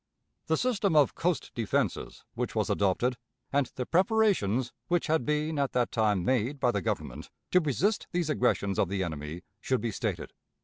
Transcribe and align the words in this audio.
The 0.47 0.57
system 0.57 0.95
of 0.95 1.13
coast 1.13 1.51
defenses 1.53 2.23
which 2.33 2.55
was 2.55 2.71
adopted 2.71 3.17
and 3.53 3.67
the 3.75 3.85
preparations 3.85 4.73
which 4.87 5.05
had 5.05 5.25
been 5.27 5.59
at 5.59 5.73
that 5.73 5.91
time 5.91 6.25
made 6.25 6.59
by 6.59 6.71
the 6.71 6.81
Government 6.81 7.29
to 7.51 7.59
resist 7.59 8.07
these 8.11 8.27
aggressions 8.27 8.79
of 8.79 8.89
the 8.89 9.03
enemy 9.03 9.43
should 9.59 9.79
be 9.81 9.91
stated. 9.91 10.33